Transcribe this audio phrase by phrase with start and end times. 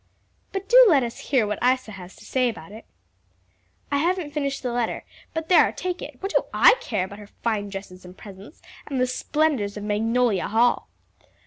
[0.51, 2.85] "But do let us hear what Isa has to say about it."
[3.91, 7.27] "I haven't finished the letter; but there, take it; what do I care about her
[7.43, 10.87] fine dresses and presents, and the splendors of Magnolia Hall?"